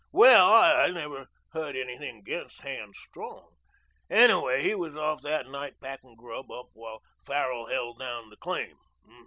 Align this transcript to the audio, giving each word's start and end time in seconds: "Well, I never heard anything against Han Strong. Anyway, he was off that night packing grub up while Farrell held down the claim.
"Well, 0.11 0.51
I 0.51 0.87
never 0.87 1.27
heard 1.51 1.75
anything 1.75 2.17
against 2.17 2.61
Han 2.61 2.91
Strong. 2.95 3.53
Anyway, 4.09 4.63
he 4.63 4.73
was 4.73 4.95
off 4.95 5.21
that 5.21 5.45
night 5.45 5.79
packing 5.79 6.15
grub 6.15 6.49
up 6.49 6.69
while 6.73 7.03
Farrell 7.23 7.67
held 7.67 7.99
down 7.99 8.31
the 8.31 8.37
claim. 8.37 8.77